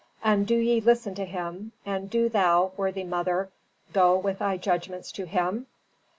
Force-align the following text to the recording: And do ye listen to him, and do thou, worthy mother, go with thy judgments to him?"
And 0.23 0.47
do 0.47 0.55
ye 0.55 0.81
listen 0.81 1.13
to 1.13 1.25
him, 1.25 1.73
and 1.85 2.09
do 2.09 2.27
thou, 2.27 2.71
worthy 2.75 3.03
mother, 3.03 3.51
go 3.93 4.17
with 4.17 4.39
thy 4.39 4.57
judgments 4.57 5.11
to 5.11 5.27
him?" 5.27 5.67